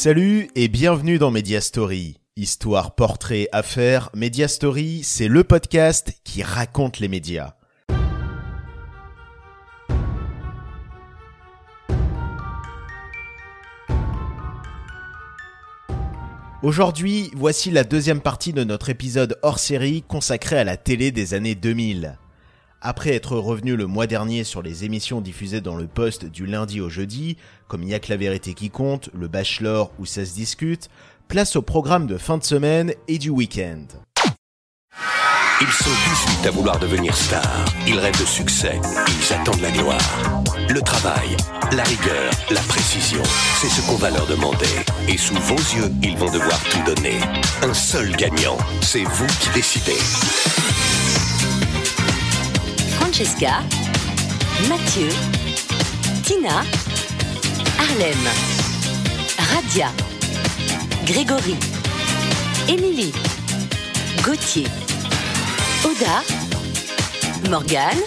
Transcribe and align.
Salut 0.00 0.48
et 0.54 0.68
bienvenue 0.68 1.18
dans 1.18 1.32
Media 1.32 1.60
Story. 1.60 2.20
Histoire, 2.36 2.94
portrait, 2.94 3.48
affaires, 3.50 4.10
Media 4.14 4.46
Story, 4.46 5.00
c'est 5.02 5.26
le 5.26 5.42
podcast 5.42 6.12
qui 6.22 6.44
raconte 6.44 7.00
les 7.00 7.08
médias. 7.08 7.56
Aujourd'hui, 16.62 17.32
voici 17.34 17.72
la 17.72 17.82
deuxième 17.82 18.20
partie 18.20 18.52
de 18.52 18.62
notre 18.62 18.90
épisode 18.90 19.36
hors 19.42 19.58
série 19.58 20.02
consacré 20.02 20.60
à 20.60 20.62
la 20.64 20.76
télé 20.76 21.10
des 21.10 21.34
années 21.34 21.56
2000. 21.56 22.16
Après 22.80 23.14
être 23.14 23.36
revenu 23.36 23.74
le 23.74 23.86
mois 23.86 24.06
dernier 24.06 24.44
sur 24.44 24.62
les 24.62 24.84
émissions 24.84 25.20
diffusées 25.20 25.60
dans 25.60 25.74
le 25.74 25.88
poste 25.88 26.26
du 26.26 26.46
lundi 26.46 26.80
au 26.80 26.88
jeudi, 26.88 27.36
comme 27.66 27.82
Y'a 27.82 27.98
que 27.98 28.10
la 28.10 28.16
vérité 28.16 28.54
qui 28.54 28.70
compte, 28.70 29.10
Le 29.12 29.26
Bachelor 29.26 29.90
ou 29.98 30.06
Ça 30.06 30.24
se 30.24 30.34
discute, 30.34 30.88
place 31.26 31.56
au 31.56 31.62
programme 31.62 32.06
de 32.06 32.16
fin 32.16 32.38
de 32.38 32.44
semaine 32.44 32.94
et 33.08 33.18
du 33.18 33.30
week-end. 33.30 33.84
Ils 35.60 35.66
sont 35.66 35.90
18 36.40 36.46
à 36.46 36.50
vouloir 36.52 36.78
devenir 36.78 37.16
stars. 37.16 37.64
Ils 37.88 37.98
rêvent 37.98 38.20
de 38.20 38.24
succès. 38.26 38.80
Ils 39.08 39.34
attendent 39.34 39.60
la 39.60 39.72
gloire. 39.72 40.44
Le 40.68 40.80
travail, 40.80 41.36
la 41.72 41.82
rigueur, 41.82 42.30
la 42.50 42.60
précision, 42.60 43.22
c'est 43.56 43.68
ce 43.68 43.84
qu'on 43.88 43.96
va 43.96 44.10
leur 44.10 44.26
demander. 44.28 44.66
Et 45.08 45.18
sous 45.18 45.34
vos 45.34 45.56
yeux, 45.56 45.90
ils 46.04 46.16
vont 46.16 46.30
devoir 46.30 46.62
tout 46.70 46.94
donner. 46.94 47.18
Un 47.62 47.74
seul 47.74 48.14
gagnant, 48.14 48.56
c'est 48.82 49.02
vous 49.02 49.26
qui 49.40 49.50
décidez. 49.52 49.98
Francesca, 53.18 53.64
Mathieu, 54.68 55.08
Tina, 56.22 56.64
Harlem, 57.76 58.16
Radia, 59.36 59.90
Grégory, 61.04 61.56
Émilie, 62.68 63.12
Gauthier, 64.22 64.68
Oda, 65.84 66.22
Morgane, 67.50 67.98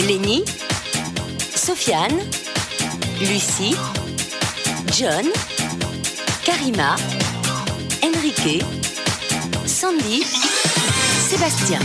Lénie, 0.00 0.44
Sofiane, 1.54 2.18
Lucie, 3.20 3.76
John, 4.92 5.26
Karima, 6.44 6.96
Enrique, 8.02 8.64
Sandy, 9.66 10.24
Sébastien. 11.28 11.78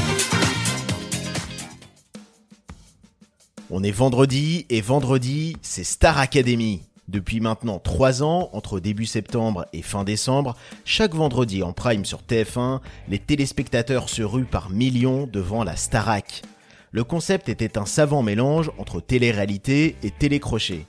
On 3.77 3.83
est 3.83 3.91
vendredi 3.91 4.65
et 4.69 4.79
vendredi, 4.79 5.57
c'est 5.61 5.83
Star 5.83 6.17
Academy. 6.17 6.83
Depuis 7.09 7.41
maintenant 7.41 7.77
3 7.77 8.23
ans, 8.23 8.49
entre 8.53 8.79
début 8.79 9.05
septembre 9.05 9.65
et 9.73 9.81
fin 9.81 10.05
décembre, 10.05 10.55
chaque 10.85 11.13
vendredi 11.13 11.61
en 11.61 11.73
prime 11.73 12.05
sur 12.05 12.21
TF1, 12.21 12.79
les 13.09 13.19
téléspectateurs 13.19 14.07
se 14.07 14.21
ruent 14.21 14.45
par 14.45 14.69
millions 14.69 15.27
devant 15.27 15.65
la 15.65 15.75
Starac. 15.75 16.43
Le 16.91 17.03
concept 17.03 17.49
était 17.49 17.77
un 17.77 17.85
savant 17.85 18.23
mélange 18.23 18.71
entre 18.77 19.01
télé-réalité 19.01 19.97
et 20.03 20.11
télé-crochet. 20.11 20.85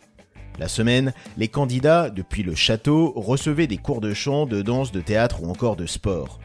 La 0.60 0.68
semaine, 0.68 1.12
les 1.36 1.48
candidats, 1.48 2.08
depuis 2.08 2.44
le 2.44 2.54
château, 2.54 3.12
recevaient 3.16 3.66
des 3.66 3.78
cours 3.78 4.00
de 4.00 4.14
chant, 4.14 4.46
de 4.46 4.62
danse, 4.62 4.92
de 4.92 5.00
théâtre 5.00 5.42
ou 5.42 5.50
encore 5.50 5.74
de 5.74 5.86
sport. 5.86 6.38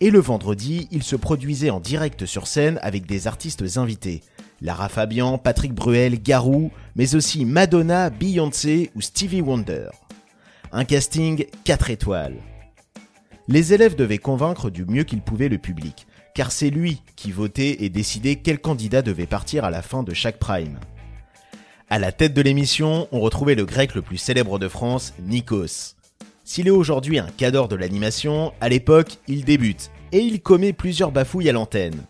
Et 0.00 0.08
le 0.08 0.20
vendredi, 0.20 0.88
ils 0.90 1.02
se 1.02 1.16
produisaient 1.16 1.68
en 1.68 1.80
direct 1.80 2.24
sur 2.24 2.46
scène 2.46 2.78
avec 2.80 3.04
des 3.04 3.26
artistes 3.26 3.76
invités. 3.76 4.22
Lara 4.62 4.88
Fabian, 4.88 5.38
Patrick 5.38 5.72
Bruel, 5.72 6.20
Garou, 6.20 6.70
mais 6.94 7.14
aussi 7.14 7.44
Madonna, 7.44 8.10
Beyoncé 8.10 8.90
ou 8.94 9.00
Stevie 9.00 9.40
Wonder. 9.40 9.88
Un 10.72 10.84
casting 10.84 11.46
4 11.64 11.90
étoiles. 11.90 12.36
Les 13.48 13.72
élèves 13.72 13.96
devaient 13.96 14.18
convaincre 14.18 14.70
du 14.70 14.84
mieux 14.84 15.04
qu'ils 15.04 15.22
pouvaient 15.22 15.48
le 15.48 15.58
public, 15.58 16.06
car 16.34 16.52
c'est 16.52 16.70
lui 16.70 17.02
qui 17.16 17.32
votait 17.32 17.78
et 17.80 17.88
décidait 17.88 18.36
quel 18.36 18.60
candidat 18.60 19.02
devait 19.02 19.26
partir 19.26 19.64
à 19.64 19.70
la 19.70 19.82
fin 19.82 20.02
de 20.02 20.14
chaque 20.14 20.38
prime. 20.38 20.78
À 21.88 21.98
la 21.98 22.12
tête 22.12 22.34
de 22.34 22.42
l'émission, 22.42 23.08
on 23.10 23.20
retrouvait 23.20 23.56
le 23.56 23.64
grec 23.64 23.94
le 23.94 24.02
plus 24.02 24.18
célèbre 24.18 24.58
de 24.60 24.68
France, 24.68 25.14
Nikos. 25.20 25.96
S'il 26.44 26.68
est 26.68 26.70
aujourd'hui 26.70 27.18
un 27.18 27.28
cadre 27.36 27.66
de 27.66 27.76
l'animation, 27.76 28.52
à 28.60 28.68
l'époque, 28.68 29.18
il 29.26 29.44
débute 29.44 29.90
et 30.12 30.20
il 30.20 30.40
commet 30.40 30.72
plusieurs 30.72 31.10
bafouilles 31.10 31.48
à 31.48 31.52
l'antenne. 31.52 32.06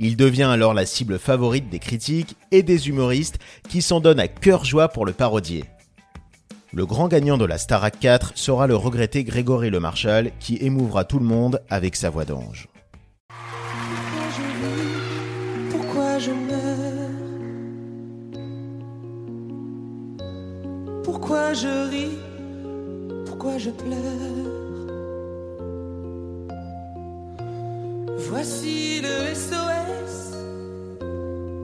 Il 0.00 0.16
devient 0.16 0.42
alors 0.44 0.74
la 0.74 0.86
cible 0.86 1.18
favorite 1.18 1.68
des 1.70 1.78
critiques 1.78 2.36
et 2.50 2.62
des 2.62 2.88
humoristes 2.88 3.38
qui 3.68 3.82
s'en 3.82 4.00
donnent 4.00 4.20
à 4.20 4.28
cœur 4.28 4.64
joie 4.64 4.88
pour 4.88 5.06
le 5.06 5.12
parodier. 5.12 5.64
Le 6.72 6.86
grand 6.86 7.06
gagnant 7.06 7.38
de 7.38 7.44
la 7.44 7.56
Starac 7.58 8.00
4 8.00 8.32
sera 8.34 8.66
le 8.66 8.74
regretté 8.74 9.22
Grégory 9.22 9.70
Le 9.70 9.78
Marchal 9.78 10.32
qui 10.40 10.56
émouvra 10.60 11.04
tout 11.04 11.20
le 11.20 11.24
monde 11.24 11.60
avec 11.70 11.94
sa 11.94 12.10
voix 12.10 12.24
d'ange. 12.24 12.68
Pourquoi 15.70 16.18
je 16.18 16.30
meurs? 16.30 17.10
Pourquoi 21.04 21.52
je 21.52 21.90
ris? 21.90 22.18
Pourquoi 23.26 23.58
je 23.58 23.70
pleure? 23.70 23.94
Voici 28.18 29.00
le 29.00 29.32
SOS 29.34 29.73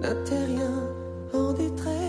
d'un 0.02 0.14
terrien 0.24 0.88
en 1.32 1.52
détresse. 1.52 1.99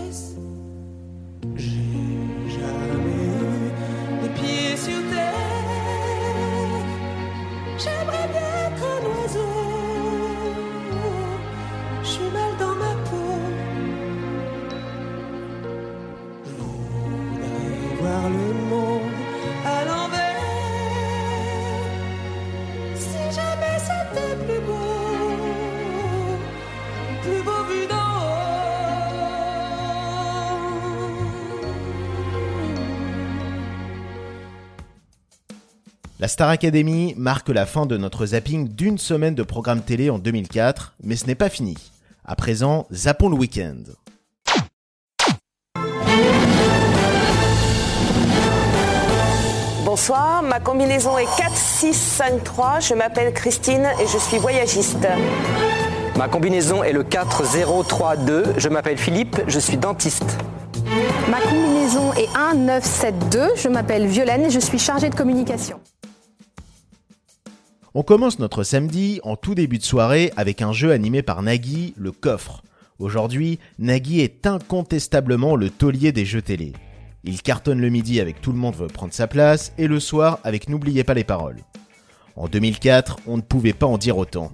La 36.22 36.28
Star 36.28 36.50
Academy 36.50 37.14
marque 37.16 37.48
la 37.48 37.66
fin 37.66 37.84
de 37.84 37.96
notre 37.96 38.26
zapping 38.26 38.68
d'une 38.68 38.96
semaine 38.96 39.34
de 39.34 39.42
programme 39.42 39.80
télé 39.80 40.08
en 40.08 40.20
2004, 40.20 40.94
mais 41.02 41.16
ce 41.16 41.26
n'est 41.26 41.34
pas 41.34 41.48
fini. 41.48 41.76
À 42.24 42.36
présent, 42.36 42.86
zappons 42.92 43.28
le 43.28 43.34
week-end. 43.34 43.82
Bonsoir, 49.84 50.44
ma 50.44 50.60
combinaison 50.60 51.18
est 51.18 51.26
4653. 51.36 52.78
Je 52.78 52.94
m'appelle 52.94 53.34
Christine 53.34 53.88
et 54.00 54.06
je 54.06 54.18
suis 54.18 54.38
voyagiste. 54.38 55.08
Ma 56.16 56.28
combinaison 56.28 56.84
est 56.84 56.92
le 56.92 57.02
4032. 57.02 58.44
Je 58.58 58.68
m'appelle 58.68 58.96
Philippe, 58.96 59.40
je 59.48 59.58
suis 59.58 59.76
dentiste. 59.76 60.38
Ma 61.28 61.40
combinaison 61.40 62.12
est 62.12 62.28
1972. 62.28 63.56
Je 63.56 63.68
m'appelle 63.68 64.06
Violaine 64.06 64.44
et 64.44 64.50
je 64.50 64.60
suis 64.60 64.78
chargée 64.78 65.10
de 65.10 65.16
communication. 65.16 65.80
On 67.94 68.02
commence 68.02 68.38
notre 68.38 68.62
samedi 68.62 69.20
en 69.22 69.36
tout 69.36 69.54
début 69.54 69.76
de 69.76 69.84
soirée 69.84 70.32
avec 70.38 70.62
un 70.62 70.72
jeu 70.72 70.92
animé 70.92 71.20
par 71.20 71.42
Nagui, 71.42 71.92
le 71.98 72.10
coffre. 72.10 72.62
Aujourd'hui, 72.98 73.58
Nagui 73.78 74.20
est 74.20 74.46
incontestablement 74.46 75.56
le 75.56 75.68
taulier 75.68 76.10
des 76.10 76.24
jeux 76.24 76.40
télé. 76.40 76.72
Il 77.22 77.42
cartonne 77.42 77.82
le 77.82 77.90
midi 77.90 78.18
avec 78.18 78.40
Tout 78.40 78.52
le 78.52 78.58
monde 78.58 78.76
veut 78.76 78.86
prendre 78.86 79.12
sa 79.12 79.26
place 79.26 79.74
et 79.76 79.88
le 79.88 80.00
soir 80.00 80.38
avec 80.42 80.70
N'oubliez 80.70 81.04
pas 81.04 81.12
les 81.12 81.22
paroles. 81.22 81.58
En 82.34 82.48
2004, 82.48 83.18
on 83.26 83.36
ne 83.36 83.42
pouvait 83.42 83.74
pas 83.74 83.86
en 83.86 83.98
dire 83.98 84.16
autant. 84.16 84.52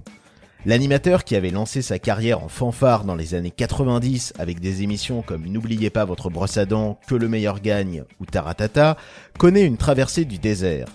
L'animateur 0.66 1.22
qui 1.22 1.36
avait 1.36 1.52
lancé 1.52 1.80
sa 1.80 2.00
carrière 2.00 2.42
en 2.42 2.48
fanfare 2.48 3.04
dans 3.04 3.14
les 3.14 3.34
années 3.34 3.52
90 3.52 4.32
avec 4.40 4.58
des 4.58 4.82
émissions 4.82 5.22
comme 5.22 5.46
N'oubliez 5.46 5.90
pas 5.90 6.04
votre 6.04 6.28
brosse 6.28 6.56
à 6.56 6.66
dents, 6.66 6.98
Que 7.06 7.14
le 7.14 7.28
meilleur 7.28 7.60
gagne 7.60 8.02
ou 8.18 8.26
Taratata, 8.26 8.96
connaît 9.38 9.64
une 9.64 9.76
traversée 9.76 10.24
du 10.24 10.38
désert. 10.38 10.88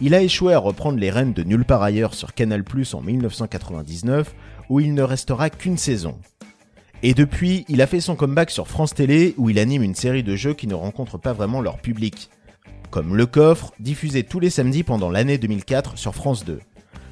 Il 0.00 0.14
a 0.14 0.22
échoué 0.22 0.54
à 0.54 0.58
reprendre 0.58 0.98
les 0.98 1.10
rênes 1.10 1.32
de 1.32 1.42
Nulle 1.42 1.64
part 1.64 1.82
ailleurs 1.82 2.14
sur 2.14 2.34
Canal+ 2.34 2.62
en 2.92 3.00
1999 3.00 4.34
où 4.68 4.80
il 4.80 4.94
ne 4.94 5.02
restera 5.02 5.50
qu'une 5.50 5.76
saison. 5.76 6.18
Et 7.02 7.14
depuis, 7.14 7.64
il 7.68 7.80
a 7.80 7.86
fait 7.86 8.00
son 8.00 8.16
comeback 8.16 8.50
sur 8.50 8.68
France 8.68 8.94
Télé 8.94 9.34
où 9.36 9.50
il 9.50 9.58
anime 9.58 9.82
une 9.82 9.94
série 9.94 10.22
de 10.22 10.36
jeux 10.36 10.54
qui 10.54 10.66
ne 10.66 10.74
rencontrent 10.74 11.18
pas 11.18 11.32
vraiment 11.32 11.60
leur 11.60 11.78
public. 11.78 12.28
Comme 12.90 13.16
Le 13.16 13.26
Coffre, 13.26 13.72
diffusé 13.78 14.24
tous 14.24 14.40
les 14.40 14.50
samedis 14.50 14.82
pendant 14.82 15.10
l'année 15.10 15.38
2004 15.38 15.98
sur 15.98 16.14
France 16.14 16.44
2. 16.44 16.60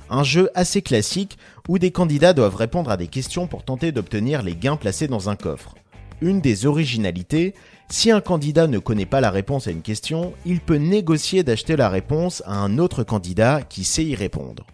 Un 0.09 0.23
jeu 0.23 0.51
assez 0.55 0.83
classique 0.83 1.39
où 1.69 1.79
des 1.79 1.91
candidats 1.91 2.33
doivent 2.33 2.57
répondre 2.57 2.91
à 2.91 2.97
des 2.97 3.09
questions 3.09 3.47
pour 3.47 3.65
tenter 3.65 3.93
d'obtenir 3.93 4.43
les 4.43 4.55
gains 4.55 4.77
placés 4.77 5.09
dans 5.09 5.29
un 5.29 5.37
coffre. 5.37 5.75
Une 6.23 6.41
des 6.41 6.65
originalités, 6.65 7.55
si 7.91 8.11
un 8.11 8.21
candidat 8.21 8.67
ne 8.67 8.79
connaît 8.79 9.07
pas 9.07 9.21
la 9.21 9.31
réponse 9.31 9.69
à 9.69 9.71
une 9.71 9.83
question, 9.83 10.33
il 10.47 10.61
peut 10.61 10.77
négocier 10.77 11.43
d'acheter 11.43 11.77
la 11.77 11.91
réponse 11.91 12.43
à 12.47 12.55
un 12.55 12.79
autre 12.79 13.05
candidat 13.05 13.61
qui 13.63 13.85
sait 13.85 14.05
y 14.05 14.15
répondre. 14.15 14.67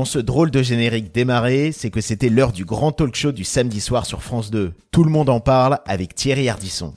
Quand 0.00 0.06
ce 0.06 0.18
drôle 0.18 0.50
de 0.50 0.62
générique 0.62 1.12
démarrait, 1.12 1.72
c'est 1.72 1.90
que 1.90 2.00
c'était 2.00 2.30
l'heure 2.30 2.52
du 2.52 2.64
grand 2.64 2.90
talk 2.90 3.14
show 3.14 3.32
du 3.32 3.44
samedi 3.44 3.82
soir 3.82 4.06
sur 4.06 4.22
France 4.22 4.50
2. 4.50 4.72
Tout 4.90 5.04
le 5.04 5.10
monde 5.10 5.28
en 5.28 5.40
parle 5.40 5.80
avec 5.84 6.14
Thierry 6.14 6.48
Ardisson. 6.48 6.94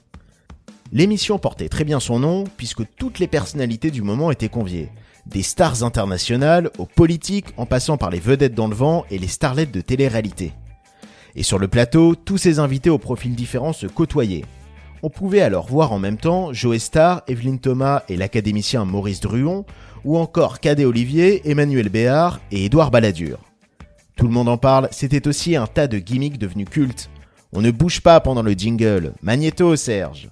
L'émission 0.93 1.37
portait 1.37 1.67
très 1.67 1.83
bien 1.83 1.99
son 1.99 2.19
nom 2.19 2.45
puisque 2.55 2.83
toutes 2.95 3.19
les 3.19 3.27
personnalités 3.27 3.91
du 3.91 4.03
moment 4.03 4.31
étaient 4.31 4.47
conviées. 4.47 4.89
Des 5.25 5.43
stars 5.43 5.83
internationales 5.83 6.71
aux 6.77 6.85
politiques 6.85 7.53
en 7.57 7.65
passant 7.65 7.97
par 7.97 8.09
les 8.09 8.21
vedettes 8.21 8.55
dans 8.55 8.69
le 8.69 8.75
vent 8.75 9.03
et 9.11 9.17
les 9.17 9.27
starlettes 9.27 9.73
de 9.73 9.81
télé-réalité. 9.81 10.53
Et 11.35 11.43
sur 11.43 11.59
le 11.59 11.67
plateau, 11.67 12.15
tous 12.15 12.37
ces 12.37 12.59
invités 12.59 12.89
aux 12.89 12.99
profils 12.99 13.35
différents 13.35 13.73
se 13.73 13.85
côtoyaient. 13.87 14.45
On 15.05 15.09
pouvait 15.09 15.41
alors 15.41 15.67
voir 15.67 15.91
en 15.91 15.99
même 15.99 16.15
temps 16.15 16.53
Joe 16.53 16.77
Star, 16.77 17.23
Evelyne 17.27 17.59
Thomas 17.59 18.03
et 18.07 18.15
l'académicien 18.15 18.85
Maurice 18.85 19.19
Druon, 19.19 19.65
ou 20.05 20.17
encore 20.17 20.59
Cadet 20.59 20.85
Olivier, 20.85 21.49
Emmanuel 21.49 21.89
Béard 21.89 22.39
et 22.51 22.65
Édouard 22.65 22.91
Balladur. 22.91 23.39
Tout 24.15 24.25
le 24.25 24.33
monde 24.33 24.49
en 24.49 24.57
parle, 24.57 24.89
c'était 24.91 25.27
aussi 25.27 25.55
un 25.55 25.67
tas 25.67 25.87
de 25.87 25.97
gimmicks 25.97 26.37
devenus 26.37 26.69
cultes. 26.69 27.09
On 27.51 27.61
ne 27.61 27.71
bouge 27.71 28.01
pas 28.01 28.19
pendant 28.19 28.41
le 28.41 28.51
jingle, 28.53 29.13
magnéto 29.21 29.75
Serge. 29.75 30.29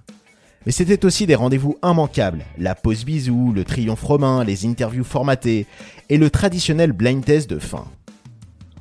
Mais 0.66 0.72
c'était 0.72 1.06
aussi 1.06 1.26
des 1.26 1.36
rendez-vous 1.36 1.78
immanquables, 1.84 2.46
la 2.58 2.76
pause 2.76 3.04
bisou, 3.04 3.52
le 3.54 3.64
triomphe 3.64 4.04
romain, 4.04 4.44
les 4.44 4.66
interviews 4.68 5.04
formatées 5.04 5.66
et 6.10 6.18
le 6.18 6.30
traditionnel 6.30 6.92
blind 6.92 7.26
test 7.26 7.50
de 7.50 7.58
fin. 7.58 7.86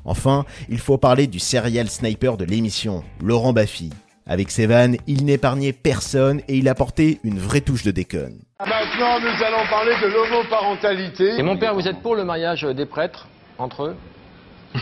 Enfin, 0.05 0.45
il 0.69 0.79
faut 0.79 0.97
parler 0.97 1.27
du 1.27 1.39
serial 1.39 1.89
sniper 1.89 2.37
de 2.37 2.45
l'émission, 2.45 3.03
Laurent 3.23 3.53
Baffy. 3.53 3.91
Avec 4.31 4.49
ses 4.49 4.65
vannes, 4.65 4.95
il 5.07 5.25
n'épargnait 5.25 5.73
personne 5.73 6.39
et 6.47 6.55
il 6.55 6.69
apportait 6.69 7.19
une 7.25 7.37
vraie 7.37 7.59
touche 7.59 7.83
de 7.83 7.91
déconne. 7.91 8.37
Maintenant, 8.61 9.19
nous 9.19 9.43
allons 9.45 9.67
parler 9.69 9.91
de 10.01 10.07
l'homoparentalité. 10.07 11.37
Et 11.37 11.43
mon 11.43 11.57
père, 11.57 11.73
vous 11.73 11.85
êtes 11.85 12.01
pour 12.01 12.15
le 12.15 12.23
mariage 12.23 12.61
des 12.63 12.85
prêtres 12.85 13.27
entre 13.57 13.83
eux 13.87 13.95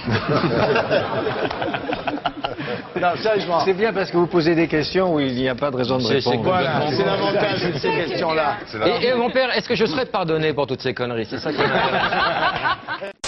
Non, 3.01 3.07
sérieusement. 3.23 3.61
C'est 3.65 3.73
bien 3.73 3.91
parce 3.91 4.11
que 4.11 4.17
vous 4.17 4.27
posez 4.27 4.53
des 4.53 4.67
questions 4.67 5.15
où 5.15 5.19
il 5.19 5.33
n'y 5.33 5.49
a 5.49 5.55
pas 5.55 5.71
de 5.71 5.77
raison 5.77 5.97
de 5.97 6.03
C'est- 6.03 6.21
c'est 6.21 6.29
répondre. 6.29 6.47
quoi, 6.49 6.61
c'est 6.91 7.03
l'avantage 7.05 7.63
de 7.73 7.79
ces 7.79 7.89
questions-là. 7.89 8.57
et, 9.01 9.07
et 9.07 9.13
mon 9.15 9.31
père, 9.31 9.49
est-ce 9.57 9.67
que 9.67 9.73
je 9.75 9.85
serais 9.87 10.05
pardonné 10.05 10.53
pour 10.53 10.67
toutes 10.67 10.81
ces 10.81 10.93
conneries? 10.93 11.25
C'est 11.27 11.39
ça 11.39 11.51
qui 11.51 11.57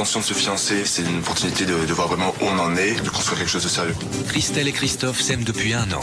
l'intention 0.00 0.20
de 0.20 0.24
se 0.24 0.32
fiancer, 0.32 0.86
c'est 0.86 1.02
une 1.02 1.18
opportunité 1.18 1.66
de, 1.66 1.84
de 1.84 1.92
voir 1.92 2.08
vraiment 2.08 2.34
où 2.40 2.46
on 2.46 2.58
en 2.58 2.74
est, 2.74 2.98
de 3.04 3.10
construire 3.10 3.38
quelque 3.40 3.50
chose 3.50 3.64
de 3.64 3.68
sérieux. 3.68 3.94
Christelle 4.28 4.66
et 4.66 4.72
Christophe 4.72 5.20
s'aiment 5.20 5.44
depuis 5.44 5.74
un 5.74 5.92
an. 5.92 6.00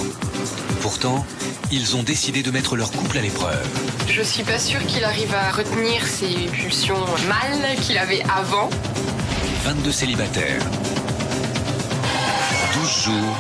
Pourtant, 0.82 1.26
ils 1.72 1.96
ont 1.96 2.04
décidé 2.04 2.44
de 2.44 2.52
mettre 2.52 2.76
leur 2.76 2.92
couple 2.92 3.18
à 3.18 3.22
l'épreuve. 3.22 3.68
Je 4.08 4.22
suis 4.22 4.44
pas 4.44 4.60
sûre 4.60 4.86
qu'il 4.86 5.04
arrive 5.04 5.34
à 5.34 5.52
retenir 5.52 6.06
ses 6.06 6.46
pulsions 6.46 7.04
mâles 7.28 7.76
qu'il 7.82 7.98
avait 7.98 8.22
avant. 8.30 8.70
22 9.64 9.92
célibataires. 9.92 10.62
12 12.76 13.04
jours. 13.04 13.36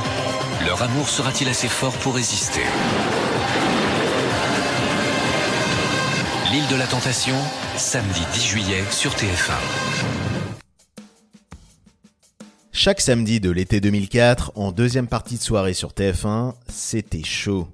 Leur 0.65 0.81
amour 0.81 1.07
sera-t-il 1.07 1.51
assez 1.51 1.67
fort 1.67 1.93
pour 1.97 2.15
résister? 2.15 2.63
L'île 6.51 6.67
de 6.67 6.75
la 6.77 6.87
Tentation, 6.87 7.35
samedi 7.75 8.21
10 8.33 8.43
juillet 8.43 8.83
sur 8.89 9.11
TF1. 9.11 10.36
Chaque 12.87 13.01
samedi 13.01 13.41
de 13.41 13.51
l'été 13.51 13.81
2004, 13.81 14.53
en 14.55 14.71
deuxième 14.71 15.07
partie 15.07 15.35
de 15.35 15.41
soirée 15.41 15.73
sur 15.73 15.91
TF1, 15.91 16.53
c'était 16.69 17.21
chaud. 17.21 17.67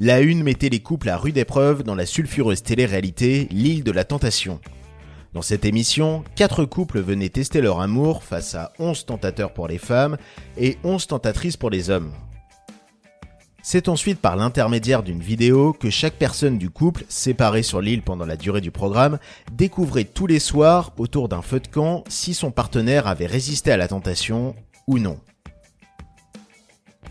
La 0.00 0.18
une 0.18 0.42
mettait 0.42 0.68
les 0.68 0.80
couples 0.80 1.10
à 1.10 1.16
rude 1.16 1.38
épreuve 1.38 1.84
dans 1.84 1.94
la 1.94 2.06
sulfureuse 2.06 2.64
télé-réalité 2.64 3.46
L'île 3.52 3.84
de 3.84 3.92
la 3.92 4.02
Tentation. 4.02 4.58
Dans 5.32 5.42
cette 5.42 5.64
émission, 5.64 6.24
quatre 6.34 6.64
couples 6.64 6.98
venaient 6.98 7.28
tester 7.28 7.60
leur 7.60 7.80
amour 7.80 8.24
face 8.24 8.56
à 8.56 8.72
11 8.80 9.06
tentateurs 9.06 9.54
pour 9.54 9.68
les 9.68 9.78
femmes 9.78 10.16
et 10.56 10.76
11 10.82 11.06
tentatrices 11.06 11.56
pour 11.56 11.70
les 11.70 11.88
hommes. 11.88 12.10
C'est 13.70 13.90
ensuite 13.90 14.18
par 14.18 14.34
l'intermédiaire 14.34 15.02
d'une 15.02 15.20
vidéo 15.20 15.74
que 15.74 15.90
chaque 15.90 16.14
personne 16.14 16.56
du 16.56 16.70
couple, 16.70 17.04
séparée 17.10 17.62
sur 17.62 17.82
l'île 17.82 18.00
pendant 18.00 18.24
la 18.24 18.38
durée 18.38 18.62
du 18.62 18.70
programme, 18.70 19.18
découvrait 19.52 20.04
tous 20.04 20.26
les 20.26 20.38
soirs 20.38 20.94
autour 20.96 21.28
d'un 21.28 21.42
feu 21.42 21.60
de 21.60 21.68
camp 21.68 22.02
si 22.08 22.32
son 22.32 22.50
partenaire 22.50 23.06
avait 23.06 23.26
résisté 23.26 23.70
à 23.70 23.76
la 23.76 23.86
tentation 23.86 24.54
ou 24.86 24.98
non. 24.98 25.18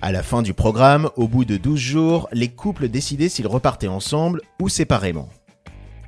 À 0.02 0.12
la 0.12 0.24
fin 0.24 0.42
du 0.42 0.56
programme, 0.56 1.12
au 1.16 1.28
bout 1.28 1.46
de 1.46 1.58
12 1.58 1.80
jours, 1.80 2.28
les 2.32 2.48
couples 2.48 2.90
décidaient 2.90 3.30
s'ils 3.30 3.46
repartaient 3.46 3.88
ensemble 3.88 4.42
ou 4.60 4.68
séparément. 4.68 5.30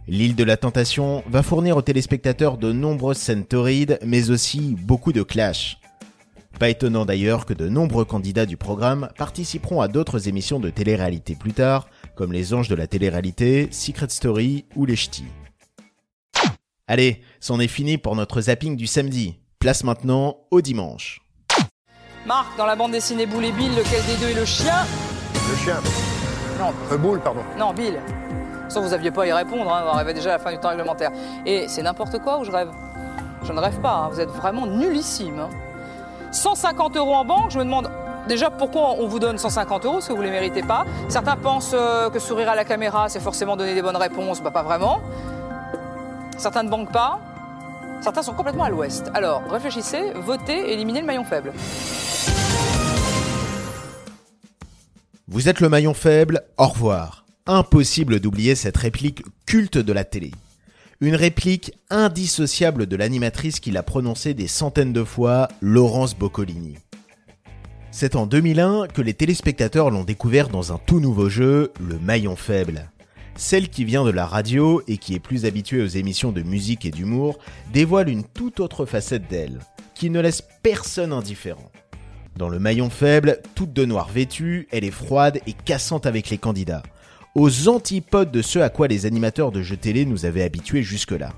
L'île 0.08 0.36
de 0.36 0.44
la 0.44 0.58
Tentation 0.58 1.24
va 1.30 1.44
fournir 1.44 1.78
aux 1.78 1.84
téléspectateurs 1.84 2.58
de 2.58 2.72
nombreuses 2.72 3.18
scènes 3.18 3.46
torrides, 3.46 4.00
mais 4.04 4.32
aussi 4.32 4.76
beaucoup 4.82 5.14
de 5.14 5.22
clashs. 5.22 5.78
Pas 6.58 6.70
étonnant 6.70 7.06
d'ailleurs 7.06 7.46
que 7.46 7.54
de 7.54 7.70
nombreux 7.70 8.06
candidats 8.06 8.46
du 8.46 8.58
programme 8.58 9.10
participeront 9.18 9.82
à 9.82 9.88
d'autres 9.88 10.28
émissions 10.28 10.60
de 10.60 10.70
télé-réalité 10.70 11.36
plus 11.36 11.54
tard, 11.54 11.88
comme 12.16 12.34
Les 12.34 12.54
Anges 12.54 12.68
de 12.68 12.76
la 12.76 12.88
télé-réalité, 12.88 13.70
Secret 13.72 14.10
Story 14.10 14.66
ou 14.76 14.86
Les 14.86 14.96
Ch'tis. 14.98 15.26
Allez, 16.88 17.22
c'en 17.40 17.60
est 17.60 17.68
fini 17.68 17.98
pour 17.98 18.16
notre 18.16 18.42
zapping 18.42 18.76
du 18.76 18.88
samedi. 18.88 19.38
Place 19.60 19.84
maintenant 19.84 20.38
au 20.52 20.62
dimanche. 20.62 21.22
Marc, 22.26 22.58
dans 22.58 22.66
la 22.66 22.76
bande 22.76 22.92
dessinée 22.92 23.26
Boule 23.26 23.46
et 23.46 23.52
Bill, 23.52 23.70
lequel 23.76 24.04
des 24.06 24.18
deux 24.20 24.32
est 24.32 24.40
le 24.40 24.46
chien? 24.46 24.86
Le 25.50 25.56
chien. 25.58 25.78
Non, 26.60 26.74
Euh, 26.92 26.98
boule, 26.98 27.22
pardon. 27.22 27.42
non, 27.58 27.74
Bill. 27.74 28.00
Ça, 28.68 28.82
vous 28.82 28.92
aviez 28.92 29.12
pas 29.12 29.24
à 29.24 29.28
y 29.28 29.32
répondre, 29.32 29.72
hein, 29.74 29.84
on 29.86 29.96
arrivait 29.96 30.14
déjà 30.14 30.32
à 30.34 30.38
la 30.38 30.44
fin 30.44 30.52
du 30.52 30.60
temps 30.60 30.70
réglementaire. 30.70 31.12
Et 31.46 31.68
c'est 31.70 31.82
n'importe 31.82 32.20
quoi 32.20 32.40
ou 32.40 32.44
je 32.44 32.52
rêve? 32.52 32.70
Je 33.44 33.54
ne 33.54 33.60
rêve 33.60 33.80
pas, 33.80 33.94
hein, 33.94 34.10
vous 34.12 34.20
êtes 34.20 34.30
vraiment 34.30 34.68
nullissime. 34.68 35.40
hein. 35.40 35.50
150 36.32 36.96
euros 36.98 37.16
en 37.16 37.26
banque, 37.26 37.52
je 37.52 37.58
me 37.58 37.64
demande 37.64 37.90
déjà 38.28 38.50
pourquoi 38.50 38.96
on 39.00 39.08
vous 39.08 39.20
donne 39.20 39.38
150 39.38 39.86
euros, 39.86 40.00
que 40.00 40.14
vous 40.14 40.20
ne 40.20 40.24
les 40.24 40.32
méritez 40.32 40.62
pas. 40.62 40.86
Certains 41.08 41.36
pensent 41.36 41.72
euh, 41.74 42.10
que 42.10 42.20
sourire 42.20 42.50
à 42.50 42.56
la 42.56 42.66
caméra, 42.66 43.10
c'est 43.10 43.20
forcément 43.20 43.58
donner 43.58 43.74
des 43.74 43.82
bonnes 43.82 43.98
réponses, 43.98 44.42
bah 44.42 44.52
pas 44.52 44.64
vraiment. 44.64 45.02
Certains 46.38 46.64
ne 46.64 46.70
banquent 46.70 46.92
pas. 46.92 47.20
Certains 48.02 48.24
sont 48.24 48.34
complètement 48.34 48.64
à 48.64 48.70
l'ouest. 48.70 49.12
Alors, 49.14 49.44
réfléchissez, 49.50 50.14
votez, 50.16 50.72
éliminez 50.72 51.02
le 51.02 51.08
maillon 51.08 51.26
faible. 51.26 51.52
Vous 55.28 55.50
êtes 55.50 55.60
le 55.60 55.70
maillon 55.70 55.94
faible, 55.94 56.44
au 56.58 56.68
revoir. 56.68 57.26
Impossible 57.46 58.20
d'oublier 58.20 58.56
cette 58.56 58.78
réplique 58.78 59.24
culte 59.46 59.78
de 59.78 59.94
la 59.94 60.04
télé. 60.04 60.32
Une 61.02 61.16
réplique 61.16 61.72
indissociable 61.90 62.86
de 62.86 62.98
l'animatrice 62.98 63.62
qui 63.62 63.72
l'a 63.72 63.84
prononcée 63.84 64.34
des 64.34 64.48
centaines 64.48 64.92
de 64.92 65.06
fois, 65.06 65.48
Laurence 65.62 66.14
Boccolini. 66.14 66.76
C'est 67.90 68.18
en 68.18 68.26
2001 68.26 68.88
que 68.88 69.02
les 69.02 69.14
téléspectateurs 69.14 69.92
l'ont 69.92 70.04
découvert 70.04 70.50
dans 70.50 70.74
un 70.74 70.78
tout 70.78 71.00
nouveau 71.00 71.30
jeu, 71.30 71.72
le 71.80 71.98
maillon 72.00 72.36
faible. 72.36 72.92
Celle 73.36 73.70
qui 73.70 73.86
vient 73.86 74.04
de 74.04 74.10
la 74.10 74.26
radio 74.26 74.82
et 74.90 74.98
qui 74.98 75.16
est 75.16 75.20
plus 75.20 75.46
habituée 75.46 75.82
aux 75.82 75.88
émissions 75.88 76.34
de 76.34 76.42
musique 76.42 76.84
et 76.84 76.92
d'humour 76.92 77.40
dévoile 77.72 78.10
une 78.10 78.26
toute 78.26 78.60
autre 78.60 78.86
facette 78.86 79.30
d'elle, 79.30 79.60
qui 79.96 80.10
ne 80.10 80.20
laisse 80.20 80.44
personne 80.64 81.14
indifférent. 81.14 81.72
Dans 82.36 82.50
le 82.50 82.60
maillon 82.60 82.90
faible, 82.90 83.40
toute 83.56 83.72
de 83.72 83.86
noir 83.86 84.10
vêtue, 84.10 84.68
elle 84.70 84.84
est 84.84 84.92
froide 84.92 85.40
et 85.48 85.54
cassante 85.54 86.06
avec 86.06 86.30
les 86.30 86.38
candidats, 86.38 86.84
aux 87.36 87.70
antipodes 87.70 88.32
de 88.32 88.42
ce 88.42 88.60
à 88.60 88.70
quoi 88.70 88.88
les 88.88 89.06
animateurs 89.06 89.52
de 89.52 89.62
jeux 89.62 89.78
télé 89.78 90.06
nous 90.06 90.26
avaient 90.26 90.44
habitués 90.44 90.84
jusque-là. 90.84 91.34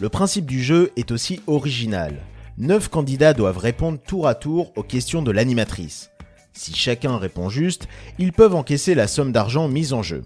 Le 0.00 0.08
principe 0.08 0.46
du 0.46 0.62
jeu 0.62 0.90
est 0.96 1.12
aussi 1.12 1.40
original. 1.46 2.16
Neuf 2.58 2.88
candidats 2.88 3.34
doivent 3.34 3.58
répondre 3.58 3.98
tour 3.98 4.26
à 4.26 4.34
tour 4.34 4.72
aux 4.76 4.82
questions 4.82 5.22
de 5.22 5.30
l'animatrice. 5.30 6.10
Si 6.52 6.74
chacun 6.74 7.16
répond 7.16 7.48
juste, 7.48 7.88
ils 8.18 8.32
peuvent 8.32 8.54
encaisser 8.54 8.94
la 8.94 9.06
somme 9.06 9.32
d'argent 9.32 9.68
mise 9.68 9.92
en 9.92 10.02
jeu. 10.02 10.22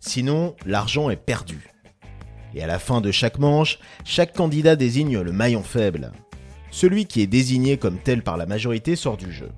Sinon, 0.00 0.54
l'argent 0.64 1.10
est 1.10 1.16
perdu. 1.16 1.68
Et 2.54 2.62
à 2.62 2.66
la 2.66 2.78
fin 2.78 3.00
de 3.00 3.10
chaque 3.10 3.38
manche, 3.38 3.78
chaque 4.04 4.32
candidat 4.32 4.76
désigne 4.76 5.18
le 5.18 5.32
maillon 5.32 5.62
faible. 5.62 6.12
Celui 6.70 7.06
qui 7.06 7.20
est 7.20 7.26
désigné 7.26 7.78
comme 7.78 7.98
tel 7.98 8.22
par 8.22 8.36
la 8.36 8.46
majorité 8.46 8.96
sort 8.96 9.16
du 9.16 9.32
jeu. 9.32 9.50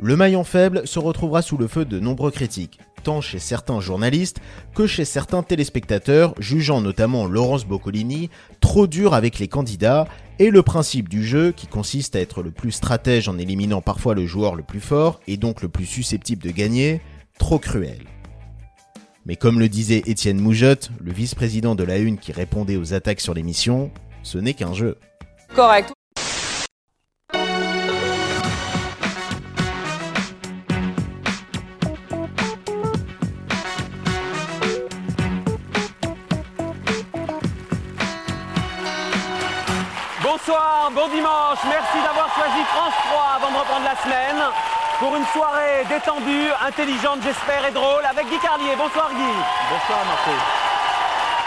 Le 0.00 0.16
maillon 0.16 0.44
faible 0.44 0.86
se 0.86 0.98
retrouvera 0.98 1.42
sous 1.42 1.56
le 1.56 1.68
feu 1.68 1.84
de 1.84 2.00
nombreux 2.00 2.30
critiques, 2.30 2.80
chez 3.20 3.38
certains 3.38 3.80
journalistes 3.80 4.40
que 4.74 4.86
chez 4.86 5.04
certains 5.04 5.42
téléspectateurs, 5.42 6.34
jugeant 6.38 6.80
notamment 6.80 7.26
Laurence 7.26 7.64
Boccolini 7.64 8.30
trop 8.60 8.86
dur 8.86 9.14
avec 9.14 9.38
les 9.38 9.48
candidats 9.48 10.06
et 10.38 10.50
le 10.50 10.62
principe 10.62 11.08
du 11.08 11.24
jeu, 11.24 11.52
qui 11.52 11.66
consiste 11.66 12.16
à 12.16 12.20
être 12.20 12.42
le 12.42 12.50
plus 12.50 12.72
stratège 12.72 13.28
en 13.28 13.38
éliminant 13.38 13.80
parfois 13.80 14.14
le 14.14 14.26
joueur 14.26 14.54
le 14.54 14.62
plus 14.62 14.80
fort 14.80 15.20
et 15.26 15.36
donc 15.36 15.62
le 15.62 15.68
plus 15.68 15.86
susceptible 15.86 16.42
de 16.42 16.50
gagner, 16.50 17.00
trop 17.38 17.58
cruel. 17.58 18.00
Mais 19.24 19.36
comme 19.36 19.58
le 19.58 19.68
disait 19.68 20.02
Étienne 20.06 20.40
Moujotte, 20.40 20.90
le 21.00 21.12
vice-président 21.12 21.74
de 21.74 21.84
la 21.84 21.98
Une 21.98 22.18
qui 22.18 22.32
répondait 22.32 22.76
aux 22.76 22.92
attaques 22.92 23.20
sur 23.20 23.34
l'émission, 23.34 23.90
ce 24.22 24.38
n'est 24.38 24.54
qu'un 24.54 24.74
jeu. 24.74 24.98
Correct. 25.54 25.92
Bonsoir, 40.46 40.92
bon 40.94 41.08
dimanche, 41.08 41.58
merci 41.66 41.98
d'avoir 42.06 42.32
choisi 42.32 42.62
France 42.70 42.94
3 43.10 43.18
avant 43.34 43.50
de 43.50 43.58
reprendre 43.58 43.82
la 43.82 43.96
semaine 43.98 44.38
pour 45.00 45.16
une 45.16 45.24
soirée 45.34 45.82
détendue, 45.88 46.46
intelligente 46.62 47.18
j'espère 47.24 47.66
et 47.66 47.72
drôle 47.72 48.04
avec 48.08 48.28
Guy 48.30 48.38
Carlier. 48.38 48.76
Bonsoir 48.78 49.10
Guy. 49.10 49.34
Bonsoir 49.66 50.06
Marco. 50.06 50.30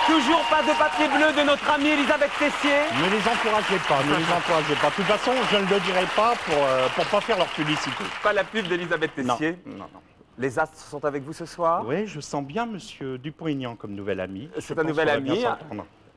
Toujours 0.05 0.43
pas 0.51 0.63
de 0.63 0.77
papier 0.77 1.07
bleu 1.07 1.31
de 1.31 1.47
notre 1.47 1.63
amie 1.71 1.95
Elisabeth 1.95 2.31
Tessier. 2.37 2.91
Ne 2.99 3.07
les 3.07 3.23
encouragez 3.23 3.79
pas, 3.87 4.03
ne 4.03 4.19
les 4.19 4.33
encouragez 4.35 4.75
pas. 4.75 4.89
De 4.89 4.95
toute 4.95 5.05
façon, 5.05 5.31
je 5.49 5.55
ne 5.55 5.69
le 5.69 5.79
dirai 5.79 6.05
pas 6.13 6.33
pour 6.43 6.59
ne 6.59 6.89
pour 6.89 7.05
pas 7.05 7.21
faire 7.21 7.37
leur 7.37 7.47
publicité. 7.55 8.03
Pas 8.21 8.33
la 8.33 8.43
pub 8.43 8.67
d'Elisabeth 8.67 9.15
Tessier 9.15 9.59
Non, 9.65 9.77
non, 9.77 9.87
non. 9.93 10.01
Les 10.37 10.59
astres 10.59 10.77
sont 10.77 11.05
avec 11.05 11.23
vous 11.23 11.33
ce 11.33 11.45
soir? 11.45 11.83
Oui, 11.85 12.05
je 12.05 12.19
sens 12.19 12.43
bien 12.43 12.65
Monsieur 12.65 13.17
Dupont-Aignan 13.17 13.77
comme 13.77 13.91
nouvel 13.91 14.19
ami. 14.19 14.49
C'est 14.59 14.77
un 14.77 14.83
nouvel 14.83 15.07
ami. 15.07 15.45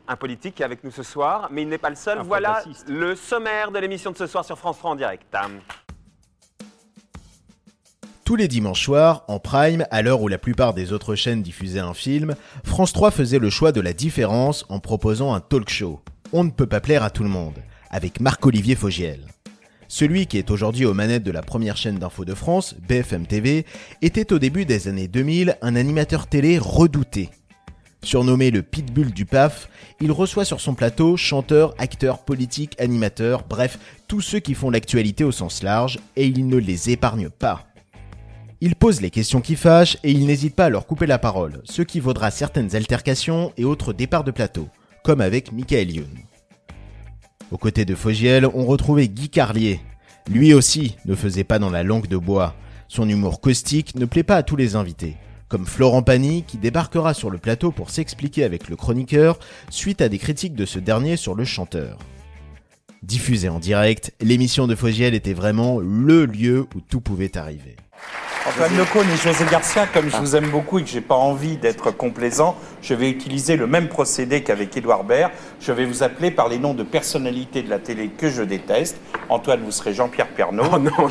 Un 0.08 0.16
politique 0.16 0.56
qui 0.56 0.62
est 0.62 0.64
avec 0.64 0.82
nous 0.84 0.90
ce 0.90 1.02
soir, 1.02 1.48
mais 1.50 1.62
il 1.62 1.68
n'est 1.68 1.78
pas 1.78 1.90
le 1.90 1.96
seul. 1.96 2.18
Un 2.18 2.22
voilà 2.22 2.62
le 2.88 3.14
sommaire 3.14 3.70
de 3.70 3.78
l'émission 3.78 4.10
de 4.10 4.16
ce 4.16 4.26
soir 4.26 4.44
sur 4.44 4.58
France 4.58 4.78
3 4.78 4.90
en 4.90 4.96
direct. 4.96 5.24
Tous 8.24 8.36
les 8.36 8.48
dimanches 8.48 8.84
soirs, 8.84 9.24
en 9.28 9.38
prime, 9.38 9.84
à 9.90 10.02
l'heure 10.02 10.22
où 10.22 10.28
la 10.28 10.38
plupart 10.38 10.74
des 10.74 10.92
autres 10.92 11.14
chaînes 11.14 11.42
diffusaient 11.42 11.80
un 11.80 11.94
film, 11.94 12.34
France 12.64 12.92
3 12.92 13.10
faisait 13.10 13.38
le 13.38 13.50
choix 13.50 13.72
de 13.72 13.80
la 13.80 13.92
différence 13.92 14.64
en 14.68 14.80
proposant 14.80 15.34
un 15.34 15.40
talk 15.40 15.68
show. 15.68 16.00
On 16.32 16.44
ne 16.44 16.50
peut 16.50 16.66
pas 16.66 16.80
plaire 16.80 17.02
à 17.02 17.10
tout 17.10 17.24
le 17.24 17.28
monde, 17.28 17.58
avec 17.90 18.20
Marc-Olivier 18.20 18.74
Fogiel. 18.74 19.26
Celui 19.88 20.26
qui 20.26 20.38
est 20.38 20.50
aujourd'hui 20.50 20.86
aux 20.86 20.94
manettes 20.94 21.24
de 21.24 21.30
la 21.30 21.42
première 21.42 21.76
chaîne 21.76 21.98
d'info 21.98 22.24
de 22.24 22.34
France, 22.34 22.74
BFM 22.88 23.26
TV, 23.26 23.66
était 24.00 24.32
au 24.32 24.38
début 24.38 24.64
des 24.64 24.88
années 24.88 25.08
2000 25.08 25.58
un 25.60 25.76
animateur 25.76 26.26
télé 26.26 26.58
redouté. 26.58 27.28
Surnommé 28.04 28.50
le 28.50 28.62
pitbull 28.62 29.12
du 29.12 29.26
PAF, 29.26 29.68
il 30.00 30.10
reçoit 30.10 30.44
sur 30.44 30.60
son 30.60 30.74
plateau 30.74 31.16
chanteurs, 31.16 31.74
acteurs, 31.78 32.24
politiques, 32.24 32.74
animateurs, 32.80 33.44
bref, 33.48 33.78
tous 34.08 34.20
ceux 34.20 34.40
qui 34.40 34.54
font 34.54 34.70
l'actualité 34.70 35.22
au 35.22 35.30
sens 35.30 35.62
large, 35.62 36.00
et 36.16 36.26
il 36.26 36.48
ne 36.48 36.56
les 36.56 36.90
épargne 36.90 37.30
pas. 37.30 37.66
Il 38.60 38.76
pose 38.76 39.00
les 39.00 39.10
questions 39.10 39.40
qui 39.40 39.56
fâchent 39.56 39.96
et 40.04 40.12
il 40.12 40.26
n'hésite 40.26 40.54
pas 40.54 40.66
à 40.66 40.68
leur 40.68 40.86
couper 40.86 41.06
la 41.06 41.18
parole, 41.18 41.62
ce 41.64 41.82
qui 41.82 42.00
vaudra 42.00 42.30
certaines 42.30 42.76
altercations 42.76 43.52
et 43.56 43.64
autres 43.64 43.92
départs 43.92 44.24
de 44.24 44.30
plateau, 44.30 44.68
comme 45.02 45.20
avec 45.20 45.52
Michael 45.52 45.90
Youn. 45.90 46.18
Aux 47.50 47.58
côtés 47.58 47.84
de 47.84 47.94
Fogiel, 47.94 48.46
on 48.46 48.64
retrouvait 48.64 49.08
Guy 49.08 49.30
Carlier. 49.30 49.80
Lui 50.30 50.54
aussi 50.54 50.96
ne 51.06 51.14
faisait 51.14 51.44
pas 51.44 51.58
dans 51.58 51.70
la 51.70 51.82
langue 51.82 52.06
de 52.06 52.16
bois. 52.16 52.54
Son 52.88 53.08
humour 53.08 53.40
caustique 53.40 53.94
ne 53.96 54.06
plaît 54.06 54.22
pas 54.22 54.36
à 54.36 54.42
tous 54.42 54.56
les 54.56 54.76
invités, 54.76 55.16
comme 55.52 55.66
Florent 55.66 56.02
Pagny 56.02 56.44
qui 56.44 56.56
débarquera 56.56 57.12
sur 57.12 57.28
le 57.28 57.36
plateau 57.36 57.72
pour 57.72 57.90
s'expliquer 57.90 58.42
avec 58.42 58.70
le 58.70 58.76
chroniqueur 58.76 59.38
suite 59.68 60.00
à 60.00 60.08
des 60.08 60.16
critiques 60.16 60.54
de 60.54 60.64
ce 60.64 60.78
dernier 60.78 61.18
sur 61.18 61.34
le 61.34 61.44
chanteur. 61.44 61.98
Diffusée 63.02 63.50
en 63.50 63.58
direct, 63.58 64.14
l'émission 64.22 64.66
de 64.66 64.74
Fogiel 64.74 65.12
était 65.12 65.34
vraiment 65.34 65.78
LE 65.78 66.24
lieu 66.24 66.66
où 66.74 66.80
tout 66.80 67.02
pouvait 67.02 67.36
arriver. 67.36 67.76
Antoine 68.44 68.76
Lecône 68.76 69.06
et 69.08 69.16
José 69.16 69.44
Garcia, 69.48 69.86
comme 69.86 70.10
je 70.10 70.16
vous 70.16 70.34
aime 70.34 70.50
beaucoup 70.50 70.80
et 70.80 70.82
que 70.82 70.88
j'ai 70.88 71.00
pas 71.00 71.14
envie 71.14 71.56
d'être 71.56 71.92
complaisant, 71.92 72.56
je 72.82 72.92
vais 72.92 73.08
utiliser 73.08 73.56
le 73.56 73.68
même 73.68 73.88
procédé 73.88 74.42
qu'avec 74.42 74.76
Édouard 74.76 75.04
Baird. 75.04 75.30
Je 75.60 75.70
vais 75.70 75.84
vous 75.84 76.02
appeler 76.02 76.32
par 76.32 76.48
les 76.48 76.58
noms 76.58 76.74
de 76.74 76.82
personnalités 76.82 77.62
de 77.62 77.70
la 77.70 77.78
télé 77.78 78.08
que 78.08 78.30
je 78.30 78.42
déteste. 78.42 78.96
Antoine, 79.28 79.60
vous 79.64 79.70
serez 79.70 79.94
Jean-Pierre 79.94 80.28
Pernaut. 80.28 80.64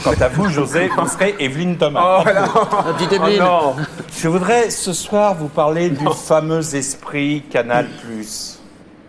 Quant 0.04 0.14
à 0.20 0.28
vous, 0.28 0.50
José, 0.50 0.90
vous 0.98 1.08
serez 1.08 1.36
Evelyne 1.40 1.78
Thomas. 1.78 2.22
Oh, 2.22 2.30
non. 2.30 2.94
Petite 2.94 3.14
Evelyne. 3.14 3.44
Oh, 3.44 3.76
non. 3.78 3.86
Je 4.14 4.28
voudrais 4.28 4.70
ce 4.70 4.92
soir 4.92 5.34
vous 5.34 5.48
parler 5.48 5.90
du 5.90 6.06
fameux 6.14 6.76
esprit 6.76 7.44
Canal+. 7.50 7.88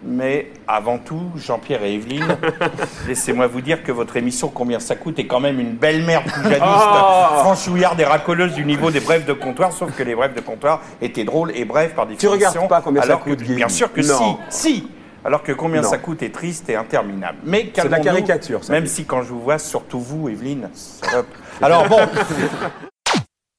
Mais 0.04 0.50
avant 0.66 0.98
tout, 0.98 1.30
Jean-Pierre 1.36 1.84
et 1.84 1.94
Evelyne, 1.94 2.36
laissez-moi 3.06 3.46
vous 3.46 3.60
dire 3.60 3.82
que 3.84 3.92
votre 3.92 4.16
émission 4.16 4.48
Combien 4.48 4.80
ça 4.80 4.96
coûte 4.96 5.18
est 5.20 5.26
quand 5.26 5.38
même 5.40 5.60
une 5.60 5.72
belle-mère 5.74 6.24
poujaniste, 6.24 6.60
Oh. 6.64 7.38
franchouillarde 7.40 8.00
et 8.00 8.04
racoleuse 8.04 8.54
du 8.54 8.64
niveau 8.64 8.90
des 8.90 9.00
brèves 9.00 9.24
de 9.26 9.32
comptoir, 9.32 9.72
sauf 9.72 9.94
que 9.96 10.02
les 10.02 10.14
brèves 10.14 10.34
de 10.34 10.40
comptoir 10.40 10.82
étaient 11.00 11.24
drôles 11.24 11.52
et 11.56 11.64
brèves 11.64 11.94
par 11.94 12.06
définition. 12.06 12.32
regardes 12.32 12.68
pas 12.68 12.80
Combien 12.80 13.02
ça 13.02 13.08
alors 13.08 13.24
que- 13.24 13.30
coûte, 13.30 13.42
Guy 13.42 13.54
Bien 13.54 13.68
sûr 13.68 13.92
que 13.92 14.00
Non. 14.00 14.38
si, 14.48 14.68
si 14.74 14.88
alors 15.24 15.44
que 15.44 15.52
combien 15.52 15.82
Non. 15.82 15.88
ça 15.88 15.98
coûte 15.98 16.20
est 16.24 16.30
triste 16.34 16.68
et 16.68 16.74
interminable. 16.74 17.38
Mais 17.44 17.70
C'est 17.74 17.84
de 17.84 17.88
la 17.88 18.00
caricature, 18.00 18.64
ça, 18.64 18.72
Même 18.72 18.86
si 18.86 19.04
quand 19.04 19.22
je 19.22 19.28
vous 19.28 19.40
vois, 19.40 19.58
surtout 19.58 20.00
vous, 20.00 20.28
Evelyne, 20.28 20.68
salope. 20.74 21.28
Alors 21.62 21.88
bon, 21.88 22.00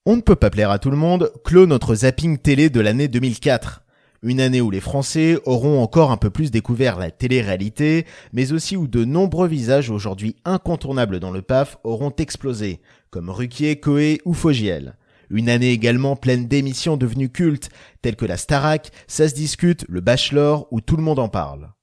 On 0.06 0.18
ne 0.18 0.22
peut 0.22 0.36
pas 0.36 0.50
plaire 0.50 0.72
à 0.72 0.80
tout 0.80 0.92
le 0.92 0.98
monde, 0.98 1.32
clôt 1.46 1.66
notre 1.66 1.96
zapping 1.96 2.38
télé 2.38 2.70
de 2.70 2.82
l'année 2.82 3.08
2004. 3.08 3.83
Une 4.24 4.40
année 4.40 4.62
où 4.62 4.72
les 4.72 4.80
Français 4.80 5.38
auront 5.44 5.84
encore 5.84 6.12
un 6.12 6.18
peu 6.18 6.30
plus 6.30 6.50
découvert 6.50 6.98
la 6.98 7.12
télé-réalité, 7.12 8.06
mais 8.32 8.54
aussi 8.54 8.78
où 8.78 8.88
de 8.88 9.04
nombreux 9.04 9.50
visages 9.50 9.90
aujourd'hui 9.90 10.38
incontournables 10.46 11.20
dans 11.20 11.32
le 11.32 11.42
PAF 11.42 11.78
auront 11.84 12.14
explosé, 12.18 12.80
comme 13.10 13.30
Ruquier, 13.30 13.82
Coé 13.82 14.22
ou 14.24 14.34
Fogiel. 14.34 14.96
Une 15.30 15.50
année 15.50 15.72
également 15.72 16.16
pleine 16.16 16.48
d'émissions 16.48 16.96
devenues 16.96 17.32
cultes, 17.32 17.70
telles 18.02 18.16
que 18.16 18.26
la 18.26 18.38
Starac, 18.38 18.92
Ça 19.08 19.28
se 19.28 19.36
discute, 19.36 19.84
le 19.90 20.00
Bachelor, 20.00 20.68
où 20.72 20.80
tout 20.80 20.96
le 20.96 21.04
monde 21.04 21.20
en 21.20 21.28
parle. 21.28 21.74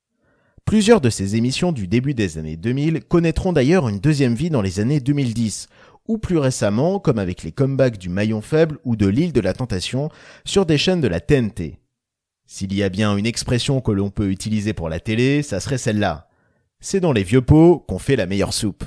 Plusieurs 0.65 1.03
de 1.03 1.11
ces 1.11 1.37
émissions 1.37 1.73
du 1.73 1.89
début 1.89 2.15
des 2.15 2.39
années 2.39 2.57
2000 2.57 3.05
connaîtront 3.05 3.53
d'ailleurs 3.53 3.87
une 3.87 3.99
deuxième 3.99 4.35
vie 4.35 4.49
dans 4.49 4.63
les 4.63 4.81
années 4.81 5.01
2010, 5.01 5.69
ou 6.09 6.17
plus 6.17 6.39
récemment, 6.39 7.01
comme 7.01 7.19
avec 7.19 7.43
les 7.43 7.53
comebacks 7.53 7.99
du 7.99 8.09
Maillon 8.09 8.41
Faible 8.41 8.79
ou 8.85 8.97
de 8.97 9.07
l'île 9.07 9.35
de 9.35 9.41
la 9.41 9.53
Tentation, 9.53 10.09
sur 10.47 10.65
des 10.65 10.79
chaînes 10.79 11.03
de 11.03 11.09
la 11.09 11.21
TNT. 11.21 11.80
S'il 12.53 12.75
y 12.75 12.83
a 12.83 12.89
bien 12.89 13.17
une 13.17 13.27
expression 13.27 13.81
que 13.81 13.93
l'on 13.93 14.11
peut 14.11 14.29
utiliser 14.29 14.73
pour 14.73 14.89
la 14.89 14.99
télé, 14.99 15.45
ça 15.45 15.61
serait 15.61 15.79
celle-là. 15.79 16.29
C'est 16.81 16.99
dans 16.99 17.13
les 17.13 17.23
vieux 17.23 17.43
pots 17.43 17.79
qu'on 17.79 18.01
fait 18.01 18.17
la 18.17 18.27
meilleure 18.27 18.53
soupe. 18.53 18.83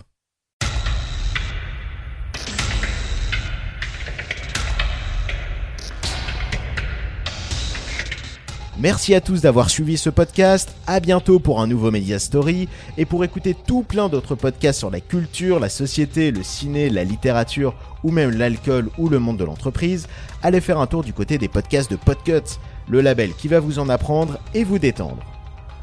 Merci 8.83 9.15
à 9.15 9.21
tous 9.21 9.39
d'avoir 9.39 9.69
suivi 9.69 9.97
ce 9.97 10.09
podcast. 10.09 10.75
À 10.87 10.99
bientôt 10.99 11.39
pour 11.39 11.61
un 11.61 11.67
nouveau 11.67 11.89
Media 11.89 12.19
Story 12.19 12.67
et 12.97 13.05
pour 13.05 13.23
écouter 13.23 13.55
tout 13.55 13.81
plein 13.81 14.09
d'autres 14.09 14.35
podcasts 14.35 14.79
sur 14.79 14.91
la 14.91 14.99
culture, 14.99 15.61
la 15.61 15.69
société, 15.69 16.31
le 16.31 16.43
ciné, 16.43 16.89
la 16.89 17.05
littérature 17.05 17.75
ou 18.03 18.11
même 18.11 18.31
l'alcool 18.31 18.89
ou 18.97 19.07
le 19.07 19.19
monde 19.19 19.37
de 19.37 19.45
l'entreprise, 19.45 20.09
allez 20.41 20.59
faire 20.59 20.81
un 20.81 20.85
tour 20.87 21.01
du 21.01 21.13
côté 21.13 21.37
des 21.37 21.47
podcasts 21.47 21.89
de 21.89 21.95
Podcut, 21.95 22.59
le 22.89 22.99
label 22.99 23.33
qui 23.35 23.47
va 23.47 23.61
vous 23.61 23.79
en 23.79 23.87
apprendre 23.87 24.37
et 24.53 24.65
vous 24.65 24.79
détendre. 24.79 25.23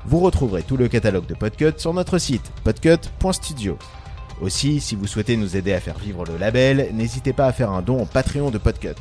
Vous 0.04 0.20
retrouverez 0.20 0.62
tout 0.62 0.76
le 0.76 0.88
catalogue 0.88 1.24
de 1.24 1.32
Podcut 1.32 1.78
sur 1.78 1.94
notre 1.94 2.18
site 2.18 2.52
podcut.studio. 2.64 3.78
Aussi, 4.42 4.78
si 4.78 4.94
vous 4.94 5.06
souhaitez 5.06 5.38
nous 5.38 5.56
aider 5.56 5.72
à 5.72 5.80
faire 5.80 5.98
vivre 5.98 6.26
le 6.26 6.36
label, 6.36 6.90
n'hésitez 6.92 7.32
pas 7.32 7.46
à 7.46 7.54
faire 7.54 7.70
un 7.70 7.80
don 7.80 8.02
au 8.02 8.04
Patreon 8.04 8.50
de 8.50 8.58
Podcut. 8.58 9.00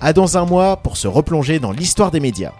À 0.00 0.14
dans 0.14 0.38
un 0.38 0.46
mois 0.46 0.78
pour 0.78 0.96
se 0.96 1.08
replonger 1.08 1.58
dans 1.58 1.72
l'histoire 1.72 2.10
des 2.10 2.20
médias. 2.20 2.54